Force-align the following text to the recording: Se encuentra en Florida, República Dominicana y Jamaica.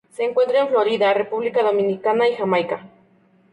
Se 0.09 0.23
encuentra 0.23 0.61
en 0.61 0.69
Florida, 0.69 1.13
República 1.13 1.61
Dominicana 1.61 2.27
y 2.27 2.33
Jamaica. 2.33 2.87